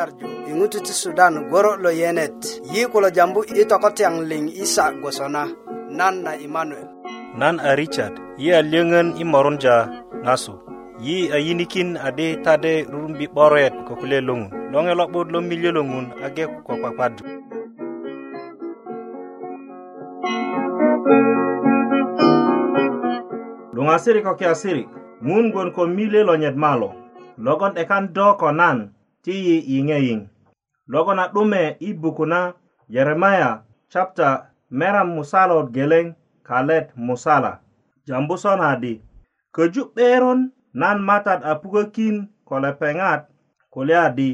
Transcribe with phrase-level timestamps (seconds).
[0.00, 2.38] nyarju iŋutu ti sudan goro lo yenet
[2.72, 5.42] yi kulo jambu i tokotyaŋ liŋ isa gwosona
[5.98, 6.88] nan na imanuel
[7.40, 9.76] nan a richard yi a lyöŋön i morunja
[10.24, 10.54] ŋasu
[11.06, 15.82] yi a yinikin adi tade rurumbi 'boret ko kulye loŋun loŋe lo'but lo milyö lo
[15.90, 17.24] ŋun age ko kwakwadu
[23.74, 24.82] luŋasiri ko kiasiri
[25.28, 26.88] ŋun gwon ko milye lo nyet malo
[27.44, 28.78] logon 'dekan do ko nan
[29.24, 30.22] ti yi yiŋeyin
[30.92, 32.40] logon a 'dume i buku na
[32.94, 33.50] yeremaya
[33.92, 34.28] chapta
[34.78, 36.06] meran musalot geleŋ
[36.48, 37.52] kalet musala
[38.06, 38.92] jambu sonadi
[39.54, 40.40] köju 'beron
[40.80, 42.16] nan matat a pukökin
[42.48, 43.20] ko lepeŋat
[43.72, 44.30] kulya adi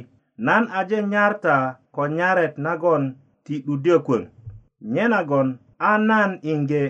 [0.46, 1.54] nan aje nyarta
[1.94, 3.02] ko nyaret nagon
[3.44, 4.22] ti 'dudyö kwöŋ
[4.92, 5.48] nye nagon
[5.90, 6.82] a nan inge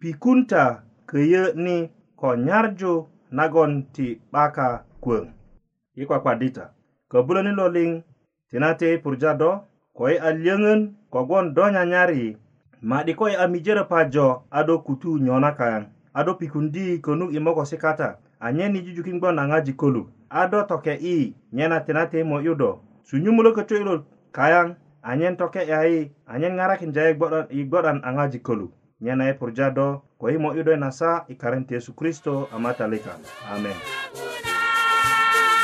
[0.00, 0.62] pikunta
[1.10, 1.76] köyö ni
[2.20, 2.92] ko nyarju
[3.38, 4.66] nagon ti 'baka
[5.04, 5.24] kwöŋ
[6.00, 6.64] i kwakwadita
[7.16, 7.90] köbuloni lo liŋ
[8.50, 9.50] tinate i purja do
[9.96, 10.80] ko i a lyöŋön
[11.12, 12.36] kogwon do nyanyari
[12.88, 14.26] ma'di ko i a mijörö pajo
[14.58, 15.82] a do kutu nyona kaŋ
[16.18, 18.08] a do pikundi könuk i mokosi kata
[18.44, 21.16] anyen i jujukin gboŋ na ŋojik koluk a do toke i
[21.52, 22.70] nyena tinate i mo'yu do
[23.08, 23.94] sunyumulö kötyö ilo
[24.36, 24.68] kayaŋ
[25.08, 27.02] anyen toke yayi anyen ŋarakinja
[27.50, 29.86] i gbo'dan a ŋojik koluk nyena i e purja do
[30.20, 33.10] ko i mo'yu do i e nasa i karen ti yesu kristo a matalika
[33.48, 33.78] amen, amen.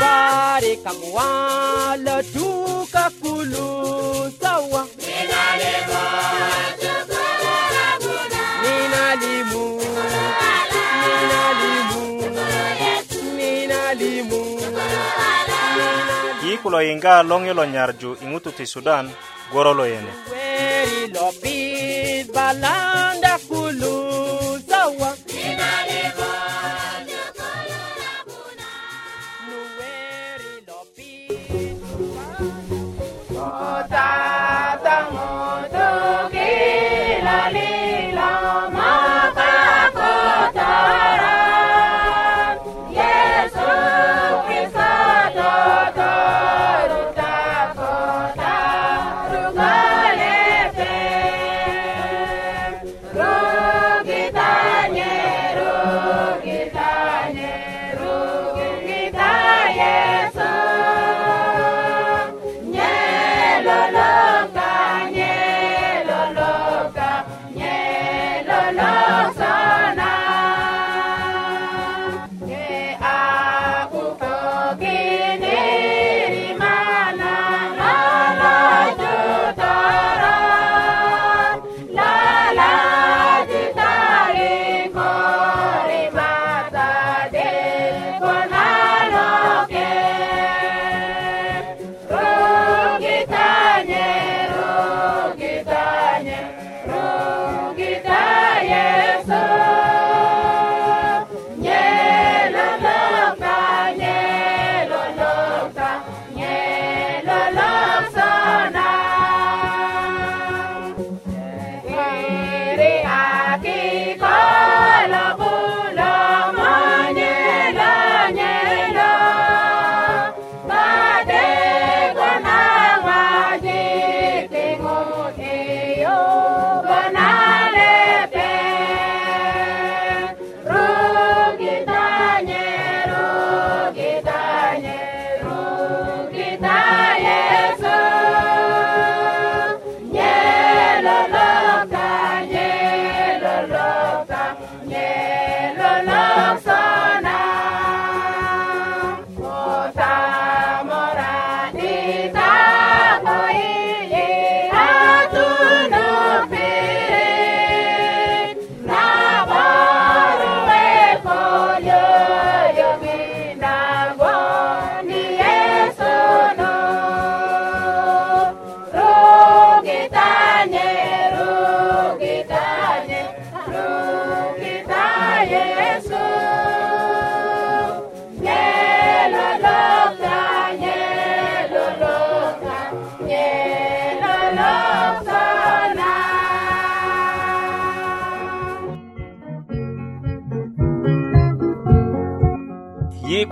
[0.03, 3.69] bare kam wala duka kulu
[4.41, 4.83] sawa
[16.63, 19.07] kulo yinga long lo nyarju i ti sudan
[19.53, 20.13] goro lo yene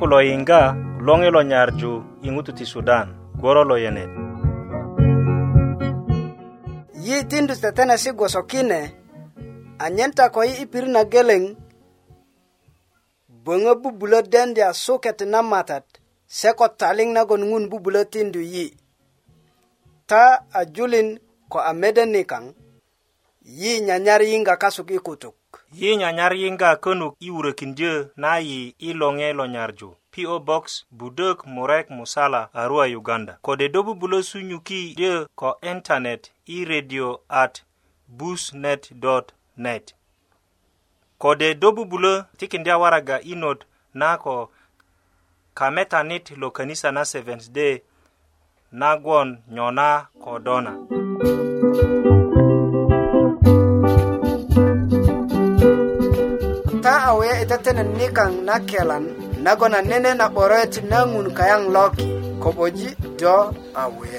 [0.01, 0.61] ku lo yiŋga
[1.07, 1.93] loŋi lo nyarju
[2.25, 3.07] i ŋutu ti sudan
[3.41, 4.13] gworo lo yenet
[7.07, 8.81] yi tindu tetenesi gwosokine
[9.85, 11.43] anyen ta ko yi i pirit na geleŋ
[13.45, 15.85] böŋö bubulö dendya suket na matat
[16.39, 18.67] se ko taliŋ nagon ŋun bubulö tindu yi
[20.09, 20.25] ta
[20.59, 21.09] a julin
[21.53, 22.45] ko a mede ni kaŋ
[23.53, 25.35] yi nyanyar yinga kasuk i kutuk
[25.73, 31.47] yi nyanyar yinga könuk i wurökindyö na yi i loŋe lo nyarju PO Box Budok
[31.47, 37.63] Murek Musala Arua Uganda kode dobubulo sunyuki dyö ko internet i radio at
[38.09, 39.95] busnet.net
[41.19, 43.65] kode dobubulo tikindya waraga inot
[43.95, 44.51] na ko
[45.55, 47.83] kametanit lo kanisa na Seventh Day
[48.73, 51.50] nagwon nyona ko dona mm -hmm.
[57.11, 59.05] awe itetenen nikaŋ na kelan
[59.45, 62.07] nagon nene na 'boret na ngun kayang loki
[62.43, 63.35] ko'boji do
[63.83, 64.11] awe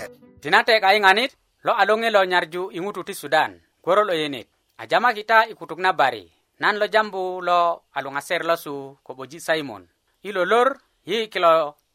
[0.44, 1.32] tinate tinatek nganit
[1.66, 3.52] lo alonge lo nyarju ingutu ti sudan
[3.84, 4.48] koro lo yenit
[4.82, 6.28] ajama kita ikutuk na bari
[6.60, 7.60] nan lo jambu lo
[8.28, 8.74] ser lo su
[9.06, 9.84] ko'boji simon
[10.28, 10.70] ilo lor
[11.08, 11.52] yi kilo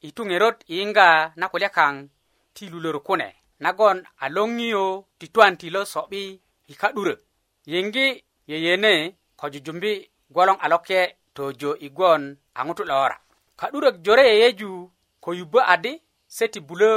[0.08, 2.08] itungerot inga na kulya kang
[2.56, 3.28] ti lulor kune
[3.60, 4.84] nagon a loŋiyo
[5.18, 6.40] ti twan ti lo so'bi
[6.72, 7.14] ikadure
[7.68, 8.92] ka'durök yeyene
[9.36, 9.92] ko jujumbi
[10.30, 12.22] gwolong a loke tojo i gwon
[12.54, 13.16] a ŋutu 'lora
[13.58, 14.70] ka'durök jore yeyeju
[15.24, 15.92] ko yubbö adi
[16.36, 16.92] se ti bulö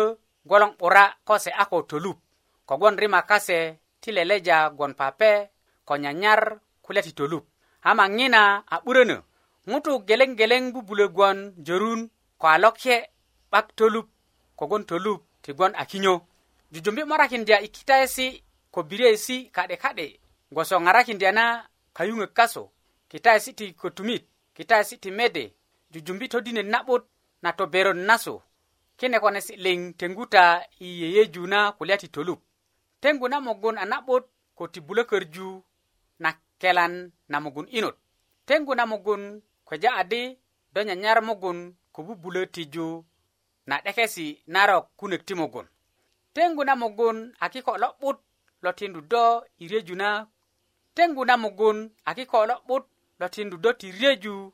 [0.47, 2.17] gwolong 'bura ko se a ko tolup
[2.67, 3.59] kogwon rima kase
[4.01, 5.31] ti leleja gwon pape
[5.87, 6.41] ko nyanyar
[6.83, 7.45] kulya ti tolup
[7.89, 8.41] ama ŋina
[8.73, 9.17] a 'burönö
[9.69, 12.01] ŋutu gelengeleŋ bubulö gwon jorun
[12.41, 12.97] ko a loke
[13.51, 14.07] 'bak tolup
[14.59, 16.15] kogwon tolup ti gwon a kinyo
[16.71, 18.27] jujumbi morakindya i kitayesi
[18.73, 20.05] ko biryesi ka'de ka'de
[20.53, 21.45] gwoso ŋarakindya na
[21.97, 22.63] kayuŋök kasu
[23.09, 25.53] kitaesi ti kotumit kitaesi ti mede
[25.91, 27.03] jujumbi todine na'but
[27.41, 28.35] na toberon naso
[28.99, 30.45] kine konesi liŋ tenguta
[30.85, 32.39] i yeyeju na kulya ti tolup
[33.01, 34.23] tengu na mugun a na'but
[34.57, 35.63] ko ti bulökörju
[36.19, 36.29] na
[36.61, 36.95] kelan
[37.29, 37.97] na mugun inot
[38.47, 40.23] tengu na mugun kweja adi
[40.73, 43.05] do nyanyar mugun ko bubulö tiju
[43.67, 45.67] na 'dekesi narok kunök ti mugun
[46.33, 48.17] tengu na mugun a kiko lo'but
[48.63, 50.27] lo tindu do i reju na
[50.95, 52.85] tengu na mugun a kiko lo'but
[53.19, 54.53] lo tindu do ti reju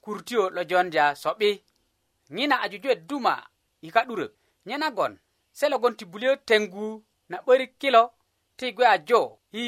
[0.00, 1.52] kurtio lo jonja so'bi
[2.36, 3.34] ŋina a jujuwet duma
[3.82, 4.32] i ka'durök
[4.66, 5.12] nyenagon
[5.58, 8.02] se logon ti buliyö tengu na 'börik kilo
[8.56, 9.22] ti gwe ajo
[9.52, 9.64] i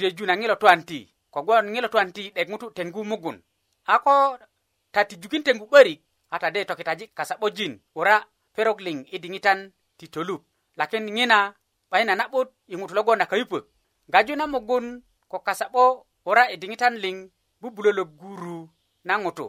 [0.00, 1.00] reju na ŋilo twan ti
[1.34, 3.38] kogwon ŋilo twan ti 'dek ŋutu tengu mugun
[3.86, 4.14] ako
[4.92, 6.00] ta tijukin tengu 'börik
[6.30, 8.16] a ta de tokitaji kasa'bojin wora
[8.54, 10.42] perok liŋ i diŋitan ti tolup
[10.76, 11.54] lakin ŋina
[11.90, 13.64] 'bayin na na'but i ŋutu logon a kayupök
[14.12, 17.16] gaju na mugun ko kasa'bo wora i diŋitan liŋ
[17.64, 18.60] bubulö lo guru
[19.06, 19.46] na ŋutu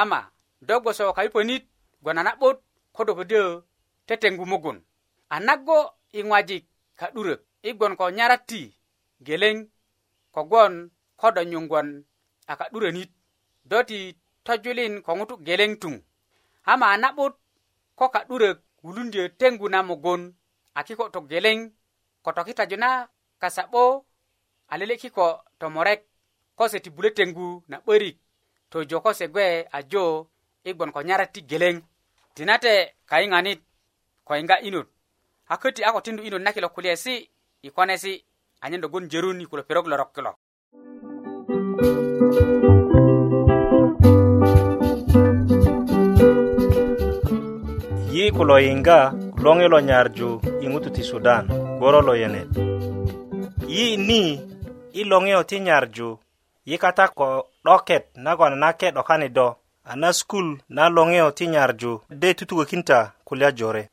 [0.00, 0.20] ama
[0.66, 1.62] do gboso ko kayuponit
[2.02, 2.56] gwona na'but
[2.94, 3.44] ko do ködyö
[4.06, 4.78] tetengu mugun
[5.34, 5.78] a nago
[6.18, 6.64] i ŋwajik
[6.98, 8.62] ka'durök i gwon ko nyarati
[9.26, 9.56] geleŋ
[10.34, 10.74] kogwon
[11.20, 11.88] ko do nyuŋgwon
[12.50, 13.10] a ka'durönit
[13.70, 13.98] do ti
[14.44, 15.94] tojulin ko ŋutu geleŋ tuŋ
[16.72, 17.34] ama a na'but
[17.98, 20.22] ko ka'durök wulundyö tengu na mugun
[20.78, 21.58] a kiko' tu geleŋ
[22.24, 22.90] ko tokitaju na
[23.42, 23.82] kasa'bo
[24.70, 25.26] a lele kiko
[25.60, 26.00] tomorek
[26.60, 28.20] kose ti bule tengu na 'börik
[28.68, 30.28] tojo kose gwe ajo
[30.64, 31.80] i gbon ko nyara ti geleŋ
[32.36, 33.60] tinate kayiŋanit
[34.24, 34.88] ko yiŋga inot
[35.48, 37.14] a köti a ko tindu inot na kilo kulyesi
[37.64, 38.12] i konesi
[38.62, 40.30] anyen dogon jerun i kulo perok lorok kilo
[48.12, 48.98] yi kulo yiŋga
[49.44, 50.28] loŋi lo nyarju
[50.60, 51.44] i ŋutu ti sudan
[51.80, 52.50] goro lo yenet
[53.74, 54.20] yi ni
[55.00, 56.08] i loŋiyo ti nyarju
[56.64, 61.92] yi kata ko 'doket nagon nake 'dokani do a na skul na loŋeyo ti nyarju
[62.20, 63.84] de tutukökinta kulya jore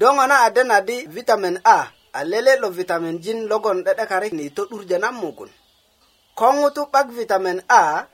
[0.00, 4.32] do ŋo na ade na di vitamin a a lele lo vitamin jin logon 'de'dekarik
[4.36, 5.50] ni to'durjö na mugun
[6.38, 8.06] ko ŋutu 'bak vitamin a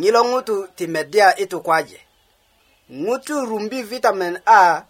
[0.00, 1.98] ŋilo ŋutu ti meddya i tukwaje
[3.04, 4.82] ŋutu rumbi vitamin a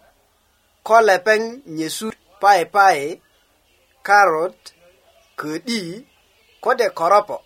[0.87, 1.41] ko lepeŋ
[1.77, 2.07] nyesu
[2.41, 3.01] paipai
[4.07, 4.55] karot
[5.39, 5.81] ködi
[6.63, 7.37] kode koropo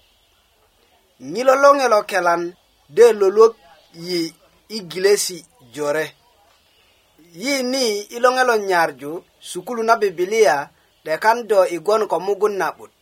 [1.35, 2.41] ŋilo loŋe lo kelan
[2.95, 3.53] de lolok
[4.07, 4.21] yi
[4.77, 5.37] igilesi
[5.75, 6.05] jore
[7.41, 7.85] yi ni
[8.15, 9.11] iloŋe lo nyarju
[9.49, 10.57] sukulu na bibilia
[11.05, 12.95] de kan do igon ko mugun na'but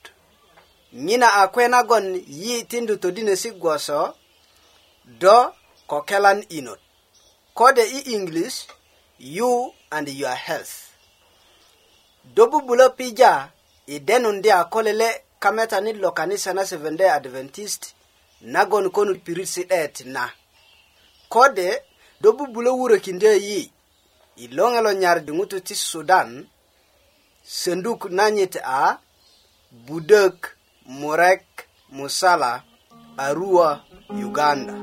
[1.05, 2.05] ŋina a kwe nagon
[2.43, 3.99] yi tindu todinesi gwoso
[5.21, 5.37] do
[5.89, 6.81] ko kelan inot
[7.57, 8.57] kode i english
[9.35, 9.51] you
[9.95, 10.73] and your health
[12.35, 13.33] do bubulo pija
[13.85, 15.09] i denundi a kolele
[15.43, 17.81] kametani lo kanisa na seventh day adventist
[18.41, 20.29] nagon konut pirit si'det na
[21.29, 21.69] kode
[22.21, 23.71] do bubulo wurö kindö yi
[24.37, 26.29] i loŋe lo nyardi ŋutu ti sudan
[27.43, 28.99] senduk nanyit a
[29.85, 30.53] budök
[30.99, 31.45] murek
[31.95, 32.61] musala
[33.25, 33.81] arua
[34.23, 34.73] uganda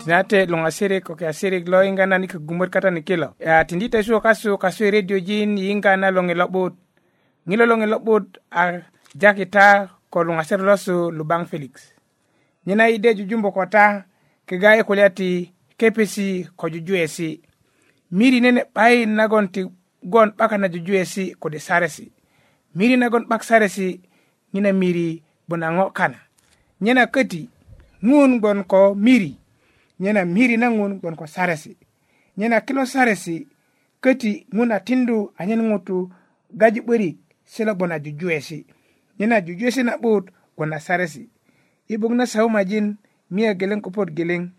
[0.00, 3.28] tinate luŋasirik ko kiasirik lo yiŋga na ni kögumöt kata ni kilo
[3.68, 6.74] tindi tesu kasu kasu i rediyojin yiŋga na loŋe lo'but
[7.48, 8.82] ŋilo lo ŋilo 'but a
[9.20, 9.64] jakita
[10.12, 11.74] ko luŋasir losu lubaŋ felix
[12.66, 13.84] nyena i de jujumbu ko ta
[14.48, 15.28] kega i kulya ti
[15.78, 16.28] kepesi
[16.58, 17.28] ko jujuwesi
[18.18, 19.60] miri nene 'bayin nagon ti
[20.12, 22.04] gon 'baka na jujuwesi kode saresi
[22.78, 23.86] miri nagon 'bak saresi
[24.52, 25.06] ŋina miri
[25.48, 26.20] buna ŋo kana
[26.84, 27.42] nyena köti
[28.08, 29.32] ŋun gbon ko miri
[30.02, 31.72] nyena miri na ŋun gbon ko saresi
[32.38, 33.36] nyena kilo saresi
[34.04, 35.96] köti ŋun a tindu anyen ŋutu
[36.60, 37.16] gaju 'börik
[37.50, 38.66] sila gbona jujuwesi
[39.18, 41.28] nyena jujuwesi na bud gbona saresi
[41.88, 42.96] ibug na sau majin
[43.30, 44.50] miya geleng kupot geleng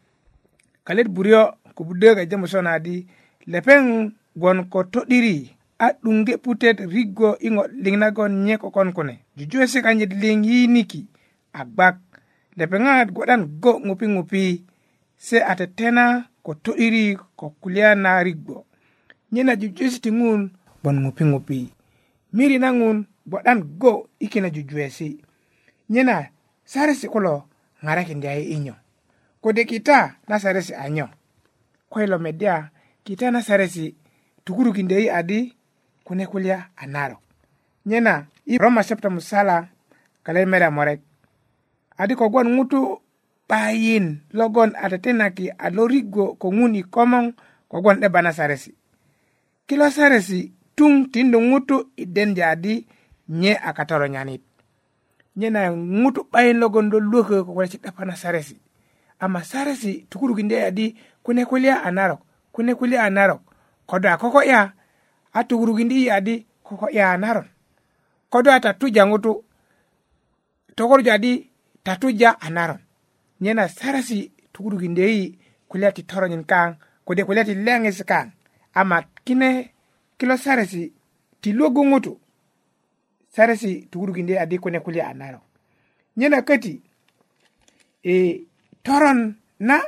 [0.83, 3.07] kalit buryo kubudeo ga jemu sona di
[3.47, 8.91] lepeng gwon ko todiri a dungge putet rigo ingo ling na gon nye ko kon
[8.93, 11.07] kone jujuwesi kanyit ling yi niki
[11.53, 11.95] agbak
[12.59, 14.43] lepeng at gwadan go ngupi ngupi
[15.17, 18.65] se ate tena ko todiri ko kulia na rigo
[19.31, 20.51] nyena jujuwesi tingun
[20.83, 21.69] bon ngupi ngupi
[22.33, 22.97] miri na ŋun
[23.27, 25.09] gbo'dan go i kine jujuwesi
[25.93, 26.17] nyena
[26.71, 27.35] saresi kulo
[27.83, 28.75] ŋarakindi a inyo
[29.43, 29.97] kode kita
[30.29, 31.07] na saresi anyo
[31.91, 32.71] ko ilo medya
[33.05, 33.85] kita na saresi
[34.45, 35.39] tukurukindi ai adi
[36.07, 37.17] kune kulya a naro
[37.85, 38.13] nyena
[38.47, 39.57] i roma shapta musala
[40.23, 41.01] kalai mera morek
[42.01, 42.79] adi kogwon ŋutu
[43.47, 47.25] 'bayin logon a tetenaki a lorigo ko ŋun i komoŋ
[47.71, 48.71] kogwon 'deba na saresi
[49.67, 50.41] kilo saresi
[50.75, 52.73] tuŋ tindu ŋutu i denja di
[53.39, 54.41] nye a katoro nyanit
[55.39, 55.61] nye na
[56.01, 58.55] ŋutu 'bayin logon do lwökö ko kulya si'dapa na saresi
[59.23, 60.85] ama saresi tukurukindye di
[61.25, 62.19] kune kulya a narok
[62.53, 63.41] kune kulya a narok
[63.89, 64.61] kodo a koko'ya
[65.37, 66.35] a tukurukindi i adi
[66.67, 67.47] koko'ya a naron
[68.33, 69.31] kodo a tatuja ŋutu
[70.77, 71.31] tokorja di
[71.85, 72.79] tatuja a naron
[73.43, 74.19] nye na saresi
[74.53, 75.37] tukurukindye i
[75.69, 76.69] kulya ti toronyin kaŋ
[77.07, 78.27] kode kulya ti leŋis kaŋ
[78.79, 79.49] ama kine
[80.21, 80.85] kilo saresi
[81.41, 82.13] ti logo ngoto
[83.29, 85.41] saresi tukurukindi adi kune kulya a naro
[86.17, 86.73] nyena kati
[88.05, 88.13] e,
[88.85, 89.33] toron
[89.65, 89.81] na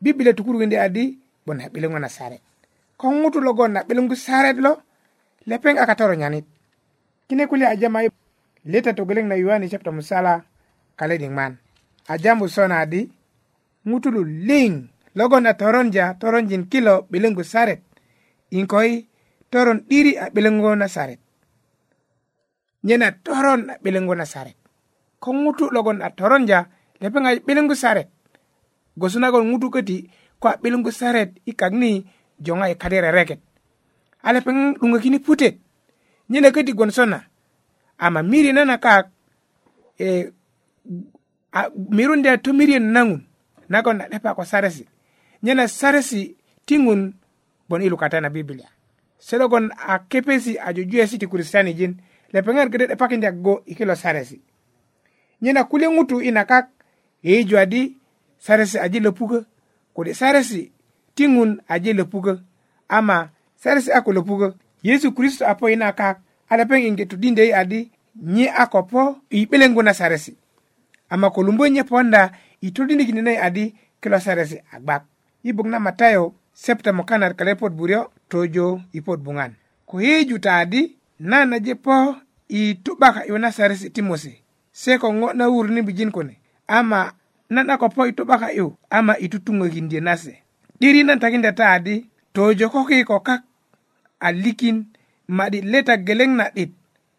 [0.00, 1.12] bibile tukurukindi adi
[1.44, 2.40] gbo na 'biluŋo na sare
[2.96, 4.72] ko ŋutu logo na 'biluŋgu sare lo
[5.44, 6.40] lepeng aka toro nyani
[7.28, 8.00] kine kulya ajama
[8.64, 10.32] leta togeleŋ na yuani chapter musala
[10.96, 11.52] kale kaledi ŋman
[12.08, 13.00] ajambu sona adi
[13.86, 14.88] ngutulu ling
[15.20, 17.74] logo na toronja toronjin kilo 'biluŋgu sare
[18.58, 19.04] inkoi
[19.50, 21.18] toron ɗiri a ɓelengo nasaret
[22.84, 24.56] nyena toron a ɓelengo nasaret
[25.22, 26.58] ko ŋutu logon a toronja
[27.02, 28.08] lepeŋa ɓelengu saret
[29.00, 29.96] gosunagon ŋutu köti
[30.40, 31.90] ko a ɓelengu saret i kak ni
[32.46, 33.40] joŋa i kadi rereket
[34.26, 35.54] a lepeŋ ɗuŋökini putet
[36.30, 37.18] nyena köti sona
[38.04, 39.04] ama miri nana kak
[39.98, 40.32] e,
[41.52, 43.20] a mirunde tomiriön naŋun
[43.72, 44.84] nagon a 'depa ko saresi
[45.44, 46.20] nyena saresi
[46.66, 47.00] tiŋun
[47.68, 48.70] bon i lukata na bibilia
[49.20, 50.82] seɗogon a kepesi ajo
[51.18, 52.00] ti kristani jin
[52.32, 54.40] lepeŋer gede 'depakindyak go i kilo saresi
[55.42, 56.66] nyena kulye ŋutu i nakak
[57.22, 57.96] yeiju adi
[58.38, 59.38] saresi aje löpukö
[59.94, 60.72] kode saresi
[61.14, 62.32] ti ŋun aji löpukö
[62.88, 63.30] ama
[63.62, 64.48] saresi a ko löpukö
[64.82, 66.16] yesu kristo apo i nakak
[66.48, 67.90] a lepeŋ iŋge getudindö yi adi
[68.22, 70.36] nye a po i 'beleŋgu na saresi
[71.08, 72.68] ama ko lumbö nye ponda i
[73.22, 75.04] na yi adi kilo saresi a gbak
[75.42, 79.56] i buk na matayo septemo kanar kale pot buryo tojo i pot buŋan
[79.88, 80.82] ko yeju taadi
[81.20, 81.96] nan aje po
[82.48, 84.32] i to'baka i nasaresi ti mose
[84.72, 86.36] se ko ŋo na wurini bijin kune
[86.66, 87.14] ama
[87.48, 90.32] nan a ko po i to'baka yu ama i tutuŋökindye nase
[90.78, 93.40] 'diri nan takinda taadi tojo ko kiko kak
[94.20, 94.84] a likin
[95.32, 96.70] ma'dit leta geleŋ na'dit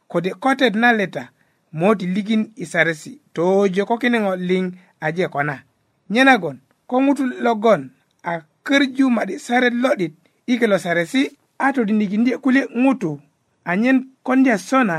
[0.08, 1.34] kode kotet na leta
[1.74, 4.66] moti likin i saresi tojo ko kine ŋo liŋ
[5.02, 5.64] aje kona
[6.10, 7.90] nyenagon ko ŋutu logon
[8.30, 8.34] a
[8.64, 10.14] kerju maɗi saret loɗit
[10.46, 13.20] ikelo saresi a ndi kule ŋutu
[13.66, 14.98] anyen kondya sona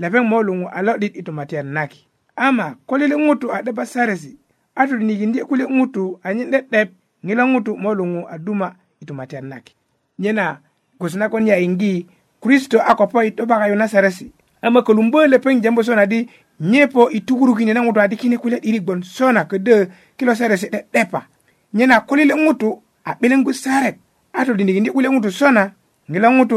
[0.00, 2.00] lepeŋ molu a lo'dit i tomatiyan naki
[2.46, 4.30] ama ko lele ŋutu a 'depa saresi
[4.74, 6.88] a ndi kule ngutu anyen 'de'dep
[7.26, 8.68] ŋilo ngutu molu a duma
[9.00, 9.72] i tomatiyan naki
[10.18, 10.60] nyena
[10.98, 12.06] gwoso nagon ingi
[12.42, 16.28] kristo a kopo i yona kayu na saresi ama kolumbö lepeŋ jambu sona di
[16.60, 21.26] nyepo i tukurukini na ŋutu adi kine kule 'dirik gbon sona ködö kilo saresi 'de'depa
[21.74, 23.96] nyena ko ngutu ŋutu a ɓilin gu saret
[24.32, 25.62] a to di ndigi ɗi ŋutu sona
[26.10, 26.56] ŋila ŋutu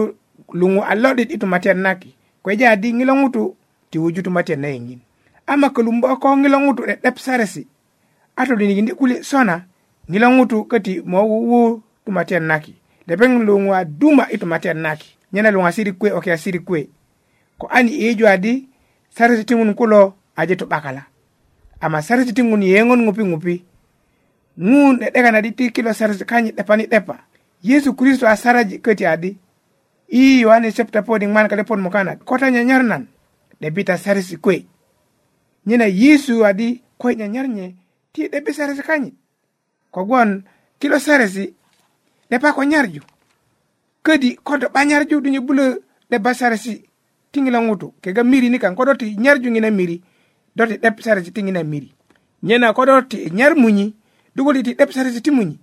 [0.60, 2.10] luŋu a lo'dit i tumatiyat naki
[2.44, 3.42] ko ja di ŋila ŋutu
[3.90, 5.00] ti wuju tumatiyat na yiŋin
[5.52, 7.62] ama ko lumbo ko ŋila ŋutu ɗeɗep saresi
[8.36, 9.56] a to di ndigi ndi kuli sona
[10.12, 11.62] ŋila ŋutu köti mo wuwu
[12.06, 12.74] tumatiyat naki
[13.08, 16.60] lepeŋ luŋu a duma i tumatiyat naki nyena luŋu a siri kuwe oke a siri
[16.68, 16.82] kuwe
[17.60, 18.54] ko ani i ju a di
[19.16, 20.02] saresi tiŋun kulo
[20.40, 21.02] aje to ɓakala
[21.86, 23.56] ama saresi tiŋun yeŋon ŋupi ŋupi
[24.58, 27.18] ŋun ɗe ɗeka naɗi ti kilo sarji kanyi ɗepani ɗepa
[27.64, 29.38] yesu kristo a saraji köti adi
[30.08, 33.08] i yohanes chapta podi ŋman kade pot mukana kota nyanyar nan
[33.62, 34.66] ɗe bita sarisi kwe
[35.66, 37.76] nyena yesu adi kwe nyanyar nye
[38.14, 39.14] ti ɗe bi sarisi kanyi
[39.92, 40.44] kogwon
[40.80, 41.54] kilo sarisi
[42.30, 43.02] ɗe pa ko nyarju
[44.04, 45.64] ködi kodo ba nyarju dunyi bulo
[46.10, 46.82] ɗe ba sarisi
[47.32, 50.02] tingila ŋutu kega miri nikan kodo ti nyarju ŋina miri
[50.56, 51.94] doti ɗe sarisi tingina miri
[52.44, 53.94] nyena kodo ti nyar munyi
[54.36, 55.60] duɓoliti ti timuñi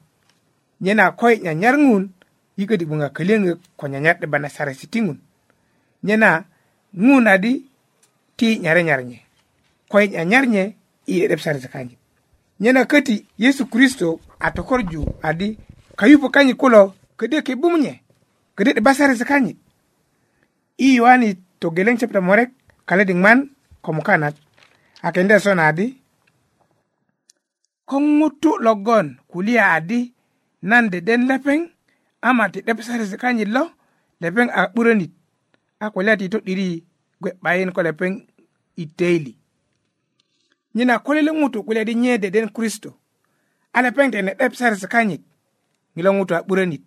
[0.80, 2.10] nyena koye nyanyarngun
[2.58, 5.18] bunga ɓunga kelengek ko nyanyarɗe bana sarasitiŋun
[6.04, 6.44] nyena
[7.04, 7.52] ŋun adi
[8.36, 9.18] ti nyarenyarnye
[9.90, 10.64] koye nyanyarnye
[11.12, 11.96] i ɗeɓ sarati kanji
[12.60, 15.48] nyena köti yesu kristo a tokorju adi
[15.98, 17.94] kayu kanyi kulo kede ke bumnye
[18.56, 19.52] kede ɗe basarati kanyi
[20.86, 21.28] i yohani
[21.60, 22.50] togeleŋ chapta morek
[22.88, 23.38] kaledi man
[23.82, 24.34] ko mukanat
[25.02, 26.01] akende sona adi
[27.92, 30.14] ko ŋutu logon kulya adi
[30.62, 31.68] nan deden lepeŋ
[32.22, 33.68] ama ti 'depsarisi kanyit lo
[34.22, 35.12] lepeŋ a 'burönit
[35.84, 36.80] a kulya ti to'diri
[37.20, 38.12] gwe 'bayin ko lepeŋ
[38.76, 39.36] i teili
[40.74, 42.96] nyina kulili ŋutu kulya di nye deden kristo
[43.72, 45.22] a lepeŋ tene 'depsarisi kanyit
[45.96, 46.82] ŋilo ŋutu a 'burönit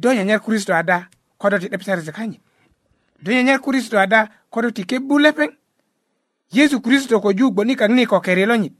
[0.00, 2.40] do nyanyar kristo ada kodo ti 'depsarisi kanyit
[3.22, 5.50] do nyanyar kristo ada kodo ti kebu lepeŋ
[6.56, 8.72] yesu kristo ko ju gboni kaŋ ni ko keri lonyit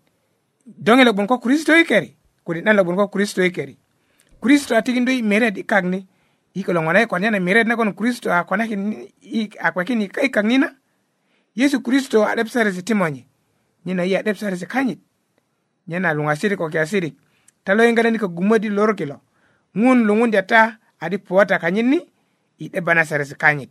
[0.67, 2.14] dogele ɓon ko kristo i e keri
[2.45, 3.79] kuɗe ɗanla ɓon ko kristo i e keri
[4.40, 6.07] kristo a tigi doyi mered i kakni
[6.55, 9.09] ikolo ŋona i konyana e mered nagon kristo a konakin
[9.61, 10.75] a kwakin i kaknina
[11.57, 12.83] yesu kristo a ɗep saresi
[13.87, 14.99] nyena i a ɗep kanyit
[15.88, 17.17] nyena luŋasirik ko kiasirik
[17.64, 19.21] ta lo yiŋgalani ko gumödi lor kilo
[19.75, 22.00] ŋun luŋundya ta adi puwata kanyit ni
[22.59, 23.71] i 'debana saresi kanyit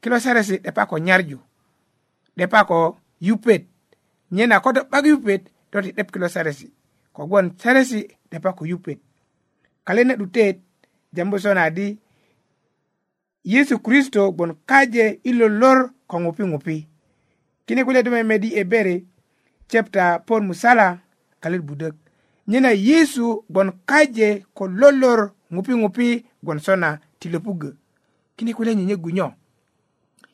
[0.00, 1.38] kilo saresi 'depa ko nyarju
[2.36, 3.66] 'depa ko yupet
[4.30, 6.70] nyena ko do 'bak yupet do ti 'depkilo saresi
[7.14, 8.98] kogwon saresi depa ko yupet
[9.86, 10.58] kalene 'dutet
[11.12, 11.98] jambo sona di
[13.44, 16.76] yesu kristo gbon kaje ilo lor ko ŋupi ŋupi
[17.66, 19.04] kine kulya do memedi e bere
[19.68, 20.98] chapta pon musala
[21.40, 21.94] kalet budök
[22.46, 26.06] nyena yesu gbon kaje ko lolor ŋupi ŋupi
[26.42, 27.72] gbon sona ti lopugö
[28.36, 29.32] kine kulya nyenyegu nyo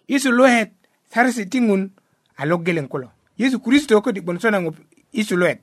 [0.08, 0.72] yesu luhet
[1.12, 1.90] saresi ti ŋun
[2.36, 4.58] a logeleŋ kulo yesu kristo köti gbon sona
[5.20, 5.58] isuluet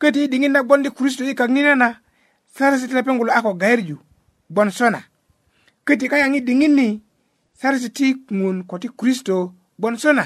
[0.00, 1.88] köti i diŋit nagbon di kristo i kaŋine na
[2.56, 3.96] sarasit lepeŋ kulo a ko gayerju
[4.52, 5.00] gbon sona
[5.86, 6.86] köti kayaŋ i diŋit ni
[7.60, 8.06] sarasit ti
[8.40, 9.36] ŋun ko ti kristo
[9.78, 10.24] gbon sona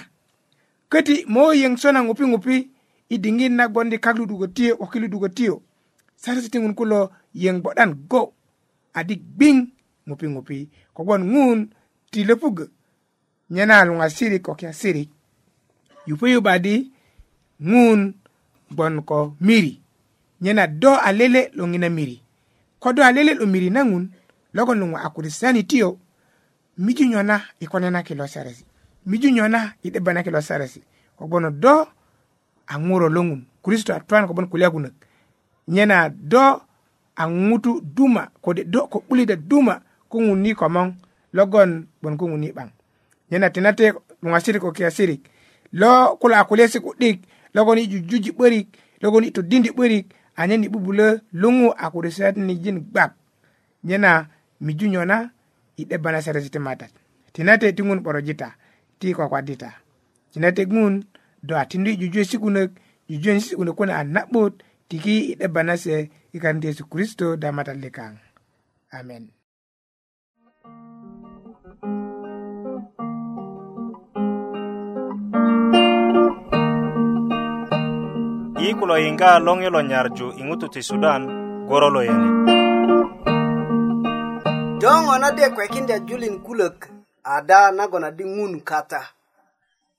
[0.92, 2.56] köti moo yeŋ sona ŋupi ŋupi
[3.14, 5.54] i diŋit nagbon di kak ludugö tiyo 'boki ludugö tiyo
[6.22, 6.98] sarasit ti ŋun kulo
[7.42, 8.20] yeŋ 'bo'dan go
[8.98, 9.56] adi gbiŋ
[10.08, 10.56] ŋupi ŋupi
[10.96, 11.58] kogbon ŋun
[12.12, 12.64] ti löpugö
[13.54, 15.08] nyena luŋasirik ko kiasirik
[16.08, 16.74] yupöyuba di
[17.72, 18.00] ŋun
[18.74, 19.80] bon ko miri
[20.40, 22.20] nyena do alele lo ngina miri
[22.78, 24.04] ko do alele lo miri nangun ŋun
[24.52, 25.98] logon lungu akuri sani tiyo
[26.78, 28.64] miju nyona i konenaki lo seresi
[29.06, 30.60] miju nyona i 'debanaki lo ko
[31.16, 31.86] kogbono do
[32.66, 34.92] anguro longun kristo atwan ko kobon kulia kunök
[35.68, 36.60] nyena do
[37.16, 39.78] angutu duma ko de do ko 'bulita duma
[40.10, 40.88] ko ngunni ŋuni komoŋ
[41.32, 42.70] logon bon ko ngunni bang
[43.30, 43.92] nyena tinate
[44.24, 45.20] ngasiri ko kiasiri
[45.72, 47.20] lo kula a ku'dik
[47.54, 48.66] logon logonijo juji ɓorik
[49.02, 50.06] logoni to dindi ɓorik
[50.40, 51.06] anyani ɓubulö
[51.40, 53.12] luŋu a kurusitanijin gbak
[53.88, 54.10] nyena
[54.64, 55.16] miju nyona
[55.76, 56.90] i 'debba na seresi ti matat
[57.32, 58.48] tinate ti ŋun 'borojita
[58.98, 59.68] ti kwakwadita
[60.32, 60.94] tinate ŋun
[61.46, 62.70] do a tindi jujuwe si'kunök
[63.08, 64.54] jujuwen si'kunök kune a na'but
[64.88, 65.94] tiki i 'debba na se
[66.34, 68.12] i yesu kristo da matat likaŋ
[68.98, 69.24] amen
[78.64, 81.22] yikulo yinga longelo nyarju ingutu ti sudan
[81.68, 82.26] gorolo yene
[84.82, 86.78] doŋo na de kwekindya julin kulök
[87.34, 89.00] ada nagon adi ŋun kata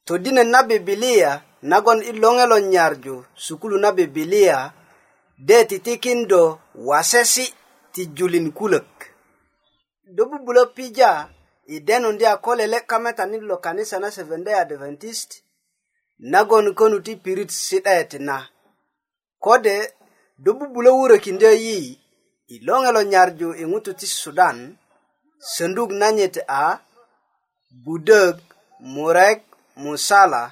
[0.07, 1.31] todinet na bibilia
[1.71, 4.57] nagon i loŋelo nyarju sukulu na bibilia
[5.47, 6.41] de titikindo
[6.89, 7.45] wasesi
[7.93, 8.89] ti julin kulök
[10.15, 11.11] do bubulö pija
[11.75, 15.29] i denundi a ko lele kametani lo kanisa na seventh day adventist
[16.33, 18.37] nagon könu ti pirit si'daet na
[19.39, 19.93] kode
[20.37, 21.99] do bubulo wuro kinde yi
[22.47, 24.75] ilonge lo nyarju ingutu ti sudan
[25.39, 26.79] sanduk nanyete a
[27.71, 28.35] budeg
[28.79, 29.41] murek
[29.75, 30.51] musala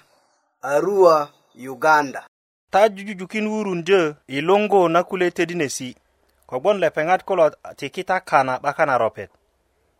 [0.62, 1.30] arua
[1.70, 2.28] uganda
[2.72, 5.90] ta jujujukin wurunjö i luŋgu na kule tedinesi
[6.50, 7.46] kogbon lepeŋat kulo
[7.80, 9.30] tikita kana 'bakan na ropet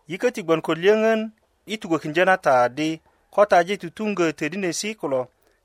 [0.10, 1.22] yiköti gbon ko lyöŋön
[1.66, 2.90] i tugökinjö na taadi
[3.34, 5.22] ko taji tutuŋgö tedinesi kulo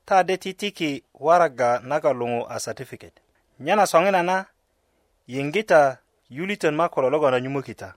[0.09, 0.91] ta de titiki
[1.23, 3.13] waraga naga luŋu a satifiket
[3.63, 4.37] nyena soŋina na
[5.33, 5.81] yiŋgita
[6.35, 7.89] yulitön ma kolologonda nyumökita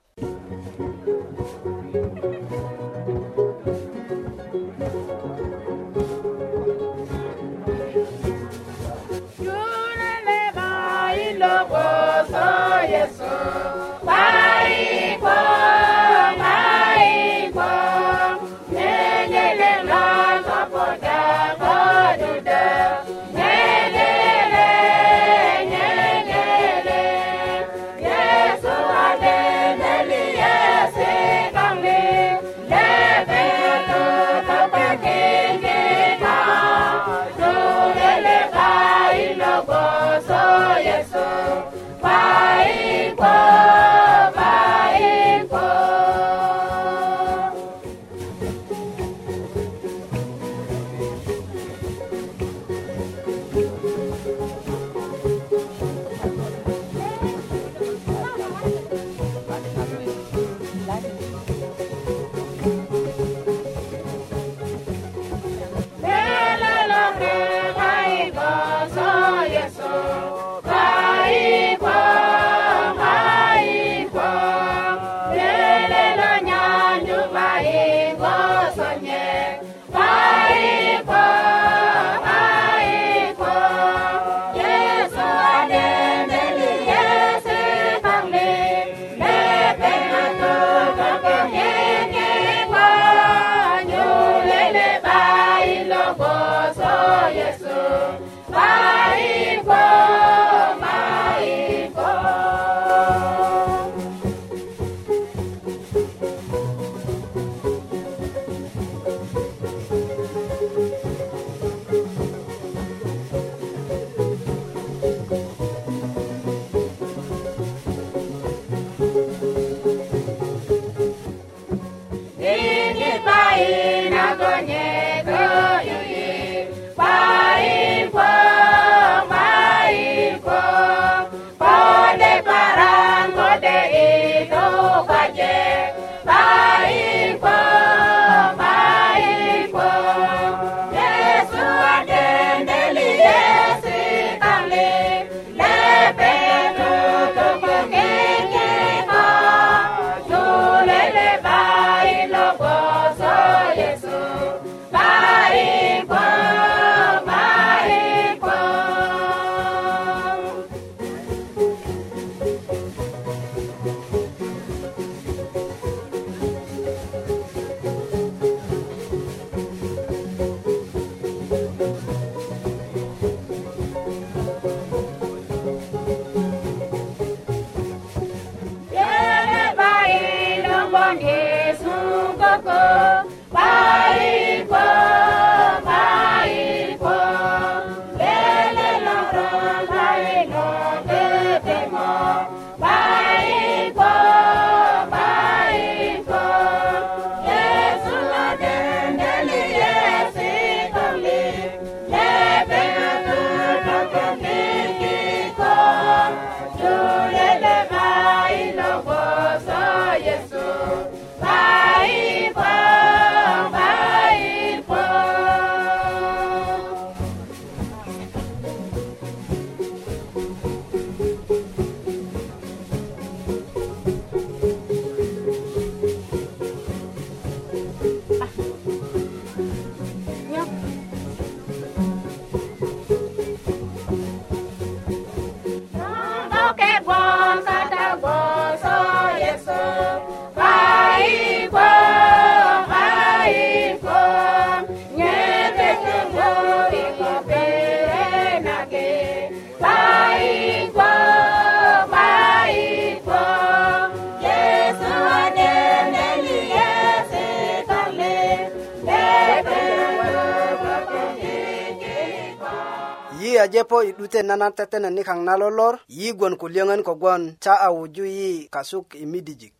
[263.72, 268.68] jepo idute nana tetene nikaŋ na lolor yi gwon kulyöŋön kogwon ta a wuju yi
[268.74, 269.76] kasuk i midijik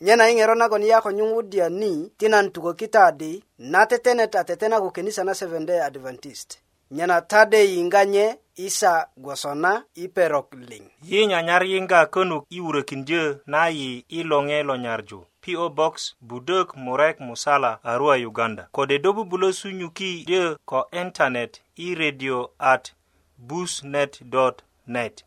[0.00, 4.34] nyena i ŋero nagon yi a ko nyuŋwudya ni ti nan tukökita adi na tetenet
[4.34, 6.50] a tetena ko kenisa na seventday adventist
[6.90, 12.60] nyena tade yiŋga nye isa gwoso na i perok liŋ yi nyanyar yiŋga könuk i
[12.60, 18.98] wurökindyö na yi i loŋe lo nyarju PO Box Budok Murek Musala Arua Uganda kode
[19.02, 22.95] do bubulo sunyuki de ko internet i radio at
[23.38, 25.24] busnet.net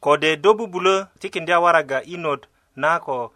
[0.00, 2.46] kode do bubulö ti kindya waraga inot
[2.76, 3.32] na ko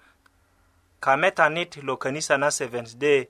[1.01, 3.29] kametanit lo kanisa na seventh day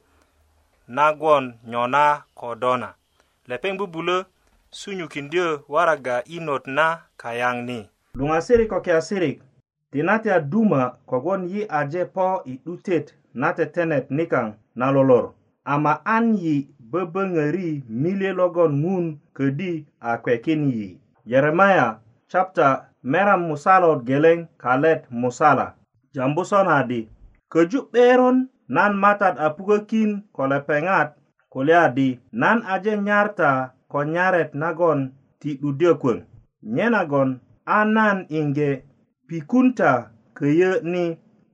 [0.88, 2.94] nagwon nyo na kodo na
[3.48, 4.24] lepeŋ bubulö
[4.70, 6.86] sunyukindyö waraga inot na
[7.20, 7.78] kayaŋ ni
[8.18, 9.36] luŋasirik ko kiasirik
[9.90, 13.06] ti nate a duma kogwon yi aje po i 'dutet
[13.40, 14.46] na tetenet nikaŋ
[14.78, 15.24] na lolor
[15.74, 16.56] ama an yi
[16.92, 17.70] böböŋöri
[18.02, 19.72] mile logon ŋun ködi
[20.08, 20.88] a kwekin yi
[21.30, 21.86] jeremaya
[22.30, 22.68] chapta
[23.12, 25.66] meram musalot geleŋ kalet musala
[26.14, 27.00] jambu sonadi
[27.52, 28.38] köju 'beron
[28.74, 31.08] nan matat a pukökin ko lepeŋat
[31.52, 32.08] kulyadi
[32.40, 33.50] nan aje nyarta
[33.92, 35.00] ko nyaret nagon
[35.40, 36.18] ti 'dudyö kwöŋ
[36.74, 37.30] nye nagon
[37.76, 38.70] a nan inge
[39.28, 39.90] pikunta
[40.38, 41.04] köyö ni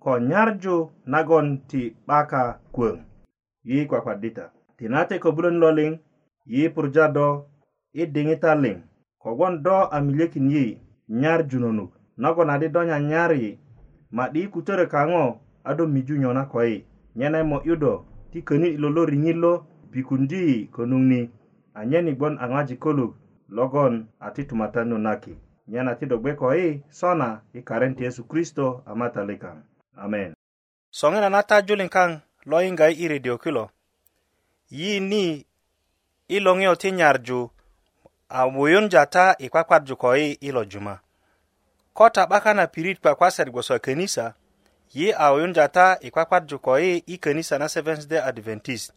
[0.05, 0.77] ko nyarju
[1.12, 2.42] nagon ti 'baka
[2.74, 2.96] kwöŋ
[3.68, 5.95] yi kwakwadita kwa tinate ko bulon loling
[6.47, 7.45] yi purja do
[7.93, 8.79] i dingi taling
[9.23, 10.67] kogon do a milyekin yi
[11.09, 13.59] nyar junonuk nago na di donya nyar yi
[14.17, 15.25] ma di kutere kango
[15.69, 16.85] ado miju nyona koi
[17.17, 17.93] nyene mo yudo
[18.33, 19.53] ti koni ilolo ringilo
[19.91, 21.21] bikundi konungni
[21.79, 23.12] anyeni bon angaji koluk
[23.57, 23.95] logon
[24.27, 25.35] ati tumatanu naki
[25.69, 29.59] nyana ti dogbe koi sona i karen ti yesu kristo amatalikan
[30.05, 30.33] amen
[30.91, 33.69] songena na ta julin kang lo yinga i redio kilo
[34.70, 35.46] yini
[36.28, 37.50] ilongi oti nyarju
[38.28, 41.00] a wuyun jata i kwakwarju ko yi ilo juma
[41.96, 44.26] ko taɓaka na pirit kwakwasar gwoso kenisa
[44.94, 48.92] yi a wuyun jata i kwakwarju ko yi i kenisa na seventh day adventist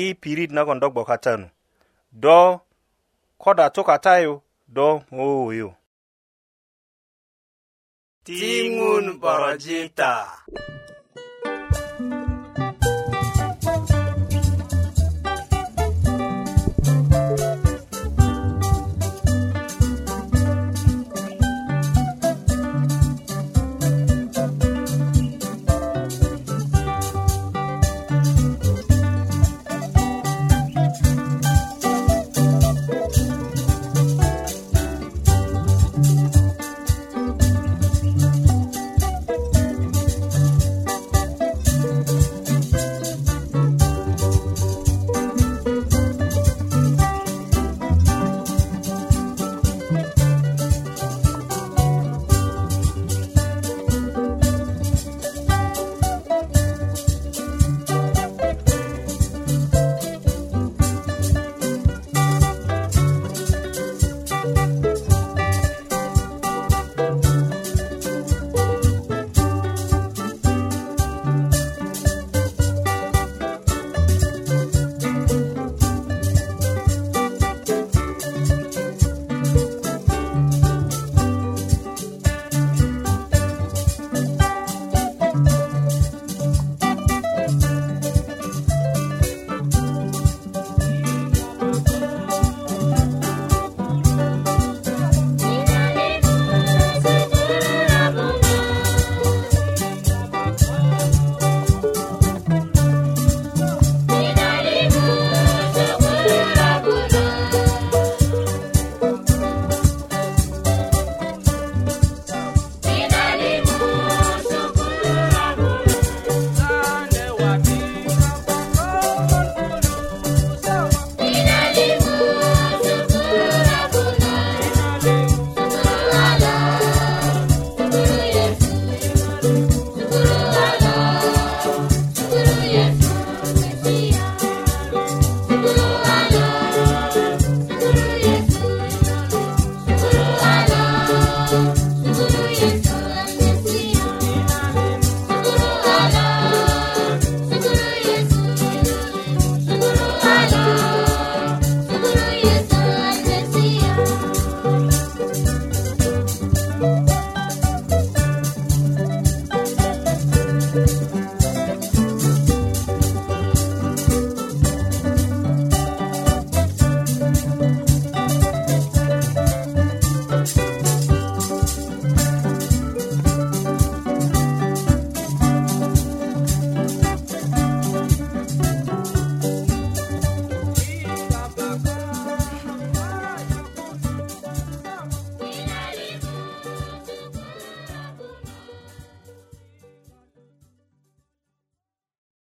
[0.00, 1.50] i pirit nagon do gboka tanu
[2.12, 2.60] do
[3.38, 5.72] ko da tukata yu do wuwuyu
[8.24, 10.44] Tingun Borojita.